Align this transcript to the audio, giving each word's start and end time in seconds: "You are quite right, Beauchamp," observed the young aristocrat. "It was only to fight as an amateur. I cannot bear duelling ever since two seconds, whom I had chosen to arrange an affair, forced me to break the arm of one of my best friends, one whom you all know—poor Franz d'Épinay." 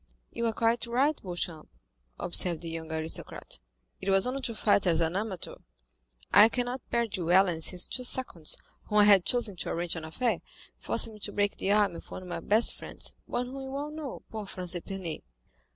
"You 0.31 0.47
are 0.47 0.51
quite 0.53 0.87
right, 0.87 1.15
Beauchamp," 1.21 1.69
observed 2.19 2.61
the 2.61 2.71
young 2.71 2.91
aristocrat. 2.91 3.59
"It 3.99 4.09
was 4.09 4.25
only 4.25 4.41
to 4.41 4.55
fight 4.55 4.87
as 4.87 4.99
an 4.99 5.15
amateur. 5.15 5.57
I 6.33 6.49
cannot 6.49 6.81
bear 6.89 7.05
duelling 7.05 7.51
ever 7.53 7.61
since 7.61 7.87
two 7.87 8.03
seconds, 8.03 8.57
whom 8.85 8.97
I 8.97 9.03
had 9.03 9.25
chosen 9.25 9.57
to 9.57 9.69
arrange 9.69 9.95
an 9.95 10.03
affair, 10.05 10.41
forced 10.79 11.07
me 11.11 11.19
to 11.19 11.31
break 11.31 11.57
the 11.57 11.71
arm 11.71 11.95
of 11.95 12.09
one 12.09 12.23
of 12.23 12.27
my 12.29 12.39
best 12.39 12.73
friends, 12.73 13.13
one 13.27 13.45
whom 13.45 13.61
you 13.61 13.75
all 13.75 13.91
know—poor 13.91 14.47
Franz 14.47 14.71
d'Épinay." 14.73 15.21